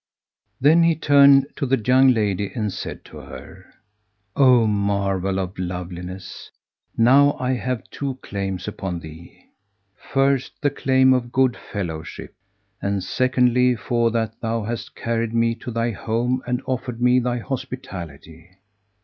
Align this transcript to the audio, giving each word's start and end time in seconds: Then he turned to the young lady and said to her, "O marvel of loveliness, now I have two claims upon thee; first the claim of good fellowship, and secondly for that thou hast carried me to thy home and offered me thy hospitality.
Then 0.59 0.81
he 0.81 0.95
turned 0.95 1.45
to 1.57 1.67
the 1.67 1.77
young 1.77 2.07
lady 2.07 2.51
and 2.55 2.73
said 2.73 3.05
to 3.05 3.17
her, 3.17 3.71
"O 4.35 4.65
marvel 4.65 5.37
of 5.37 5.59
loveliness, 5.59 6.49
now 6.97 7.33
I 7.39 7.53
have 7.53 7.87
two 7.91 8.15
claims 8.23 8.67
upon 8.67 9.01
thee; 9.01 9.45
first 10.11 10.53
the 10.59 10.71
claim 10.71 11.13
of 11.13 11.31
good 11.31 11.55
fellowship, 11.55 12.33
and 12.81 13.03
secondly 13.03 13.75
for 13.75 14.09
that 14.09 14.41
thou 14.41 14.63
hast 14.63 14.95
carried 14.95 15.35
me 15.35 15.53
to 15.53 15.69
thy 15.69 15.91
home 15.91 16.41
and 16.47 16.63
offered 16.65 16.99
me 16.99 17.19
thy 17.19 17.37
hospitality. 17.37 18.49